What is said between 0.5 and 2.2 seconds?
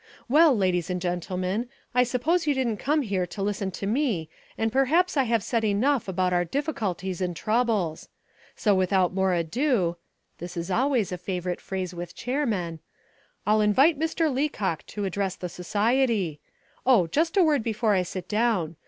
ladies and gentlemen, I